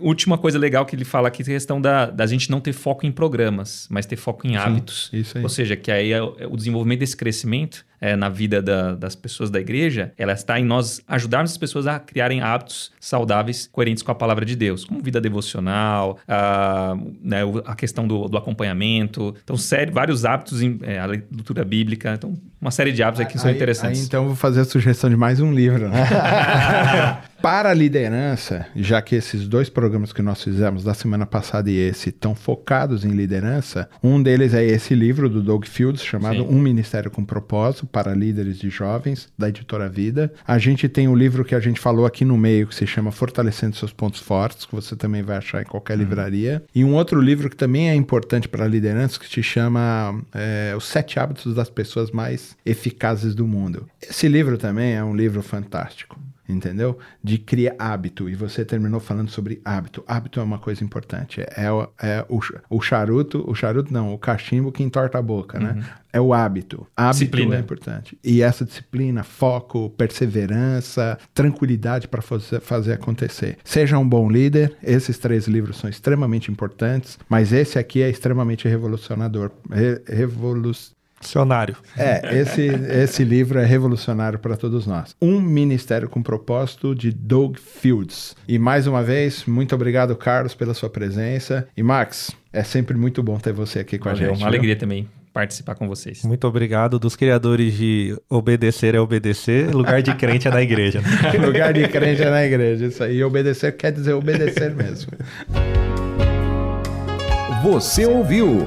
última 0.00 0.38
coisa 0.38 0.56
legal 0.56 0.86
que 0.86 0.94
ele 0.94 1.04
fala 1.04 1.26
aqui 1.26 1.42
é 1.42 1.44
a 1.44 1.48
questão 1.48 1.80
da, 1.80 2.06
da 2.06 2.26
gente 2.26 2.48
não 2.48 2.60
ter 2.60 2.72
foco 2.72 3.04
em 3.04 3.10
programas, 3.10 3.88
mas 3.90 4.06
ter 4.06 4.14
foco 4.14 4.46
em 4.46 4.56
hábitos. 4.56 5.10
isso 5.12 5.36
aí. 5.36 5.42
Ou 5.42 5.50
seja, 5.50 5.74
que 5.74 5.90
aí 5.90 6.12
é 6.12 6.22
o 6.22 6.36
é 6.38 6.46
o 6.46 6.56
desenvolvimento 6.56 7.00
desse 7.00 7.16
crescimento 7.16 7.84
é, 8.00 8.14
na 8.16 8.28
vida 8.28 8.60
da- 8.62 8.94
das 8.94 9.14
pessoas 9.14 9.50
da 9.50 9.60
igreja, 9.60 10.12
ela 10.18 10.32
está 10.32 10.58
em 10.58 10.64
nós 10.64 11.00
ajudarmos 11.08 11.52
as 11.52 11.56
pessoas 11.58 11.86
a 11.86 11.98
criarem 11.98 12.40
hábitos 12.40 12.90
saudáveis, 13.00 13.68
coerentes 13.72 14.02
com 14.02 14.10
a 14.12 14.14
palavra 14.14 14.44
de 14.44 14.54
Deus, 14.56 14.84
como 14.84 15.00
vida 15.02 15.20
devocional, 15.20 16.18
a, 16.28 16.96
né, 17.22 17.40
a 17.64 17.74
questão 17.74 18.06
do, 18.06 18.28
do 18.28 18.36
acompanhamento. 18.36 19.34
Então, 19.42 19.56
série, 19.56 19.90
vários 19.90 20.24
hábitos, 20.24 20.62
em, 20.62 20.78
é, 20.82 20.98
a 20.98 21.06
leitura 21.06 21.64
bíblica. 21.64 22.14
Então, 22.14 22.34
uma 22.60 22.70
série 22.70 22.92
de 22.92 23.02
hábitos 23.02 23.20
aqui 23.20 23.32
que 23.34 23.38
são 23.38 23.50
interessantes. 23.50 24.00
aí, 24.00 24.06
então 24.06 24.22
eu 24.22 24.26
vou 24.28 24.36
fazer 24.36 24.60
a 24.60 24.64
sugestão 24.64 25.08
de 25.10 25.16
mais 25.16 25.40
um 25.40 25.52
livro. 25.52 25.88
Né? 25.88 25.98
Para 27.46 27.70
a 27.70 27.74
liderança, 27.74 28.66
já 28.74 29.00
que 29.00 29.14
esses 29.14 29.46
dois 29.46 29.68
programas 29.68 30.12
que 30.12 30.20
nós 30.20 30.42
fizemos 30.42 30.82
da 30.82 30.92
semana 30.92 31.24
passada 31.24 31.70
e 31.70 31.76
esse 31.76 32.08
estão 32.08 32.34
focados 32.34 33.04
em 33.04 33.10
liderança, 33.10 33.88
um 34.02 34.20
deles 34.20 34.52
é 34.52 34.64
esse 34.64 34.96
livro 34.96 35.30
do 35.30 35.40
Doug 35.40 35.64
Fields 35.64 36.02
chamado 36.02 36.38
Sim. 36.38 36.48
Um 36.50 36.60
Ministério 36.60 37.08
com 37.08 37.24
Propósito 37.24 37.86
para 37.86 38.12
líderes 38.16 38.58
de 38.58 38.68
jovens 38.68 39.28
da 39.38 39.48
editora 39.48 39.88
Vida. 39.88 40.32
A 40.44 40.58
gente 40.58 40.88
tem 40.88 41.06
o 41.06 41.14
livro 41.14 41.44
que 41.44 41.54
a 41.54 41.60
gente 41.60 41.78
falou 41.78 42.04
aqui 42.04 42.24
no 42.24 42.36
meio 42.36 42.66
que 42.66 42.74
se 42.74 42.84
chama 42.84 43.12
Fortalecendo 43.12 43.76
seus 43.76 43.92
pontos 43.92 44.20
fortes, 44.20 44.66
que 44.66 44.74
você 44.74 44.96
também 44.96 45.22
vai 45.22 45.36
achar 45.36 45.62
em 45.62 45.66
qualquer 45.66 45.96
livraria. 45.96 46.64
E 46.74 46.82
um 46.82 46.94
outro 46.96 47.20
livro 47.20 47.48
que 47.48 47.56
também 47.56 47.88
é 47.88 47.94
importante 47.94 48.48
para 48.48 48.64
a 48.64 48.68
liderança 48.68 49.20
que 49.20 49.28
se 49.28 49.44
chama 49.44 50.20
é, 50.34 50.74
Os 50.76 50.86
Sete 50.86 51.20
Hábitos 51.20 51.54
das 51.54 51.70
Pessoas 51.70 52.10
Mais 52.10 52.56
Eficazes 52.66 53.36
do 53.36 53.46
Mundo. 53.46 53.86
Esse 54.02 54.26
livro 54.26 54.58
também 54.58 54.94
é 54.94 55.04
um 55.04 55.14
livro 55.14 55.40
fantástico. 55.42 56.18
Entendeu? 56.48 56.98
De 57.22 57.38
criar 57.38 57.74
hábito. 57.78 58.28
E 58.28 58.34
você 58.34 58.64
terminou 58.64 59.00
falando 59.00 59.30
sobre 59.30 59.60
hábito. 59.64 60.04
Hábito 60.06 60.38
é 60.38 60.42
uma 60.42 60.58
coisa 60.58 60.84
importante. 60.84 61.44
É, 61.56 61.70
o- 61.70 61.88
é 62.00 62.24
o, 62.28 62.40
o 62.70 62.80
charuto, 62.80 63.44
o 63.50 63.54
charuto 63.54 63.92
não, 63.92 64.14
o 64.14 64.18
cachimbo 64.18 64.70
que 64.70 64.82
entorta 64.82 65.18
a 65.18 65.22
boca, 65.22 65.58
né? 65.58 65.84
É 66.12 66.20
o 66.20 66.32
hábito. 66.32 66.86
Hábito 66.96 67.18
Disciplina. 67.18 67.56
é 67.56 67.60
importante. 67.60 68.18
E 68.24 68.40
essa 68.40 68.64
disciplina, 68.64 69.22
foco, 69.22 69.90
perseverança, 69.90 71.18
tranquilidade 71.34 72.08
para 72.08 72.22
fazer 72.22 72.92
acontecer. 72.92 73.58
Seja 73.64 73.98
um 73.98 74.08
bom 74.08 74.30
líder. 74.30 74.76
Esses 74.82 75.18
três 75.18 75.46
livros 75.46 75.76
são 75.78 75.88
extremamente 75.90 76.50
importantes, 76.50 77.18
mas 77.28 77.52
esse 77.52 77.78
aqui 77.78 78.02
é 78.02 78.08
extremamente 78.10 78.68
revolucionador. 78.68 79.50
Re, 79.70 80.00
revolu 80.08 80.72
Dicionário. 81.26 81.76
é, 81.96 82.38
esse, 82.38 82.62
esse 82.62 83.24
livro 83.24 83.58
é 83.58 83.64
revolucionário 83.64 84.38
para 84.38 84.56
todos 84.56 84.86
nós. 84.86 85.14
Um 85.20 85.40
Ministério 85.40 86.08
com 86.08 86.22
Propósito, 86.22 86.94
de 86.94 87.10
Doug 87.10 87.56
Fields. 87.58 88.36
E 88.46 88.58
mais 88.58 88.86
uma 88.86 89.02
vez, 89.02 89.44
muito 89.44 89.74
obrigado, 89.74 90.14
Carlos, 90.16 90.54
pela 90.54 90.72
sua 90.72 90.88
presença. 90.88 91.66
E 91.76 91.82
Max, 91.82 92.30
é 92.52 92.62
sempre 92.62 92.96
muito 92.96 93.22
bom 93.22 93.38
ter 93.38 93.52
você 93.52 93.80
aqui 93.80 93.98
com 93.98 94.08
a 94.08 94.12
Valeu, 94.12 94.28
gente. 94.28 94.38
uma 94.38 94.38
viu? 94.38 94.46
alegria 94.46 94.76
também 94.76 95.08
participar 95.36 95.74
com 95.74 95.86
vocês. 95.86 96.24
Muito 96.24 96.46
obrigado 96.46 96.98
dos 96.98 97.14
criadores 97.14 97.74
de 97.74 98.16
obedecer 98.26 98.94
é 98.94 99.00
obedecer, 99.00 99.70
lugar 99.74 100.00
de 100.00 100.14
crente 100.14 100.48
é 100.48 100.50
na 100.50 100.62
igreja. 100.62 101.02
Lugar 101.44 101.74
de 101.74 101.86
crente 101.88 102.22
é 102.22 102.30
na 102.30 102.42
igreja. 102.42 102.86
Isso 102.86 103.04
aí, 103.04 103.22
obedecer 103.22 103.76
quer 103.76 103.92
dizer 103.92 104.14
obedecer 104.14 104.74
mesmo. 104.74 105.12
Você 107.62 108.06
ouviu 108.06 108.66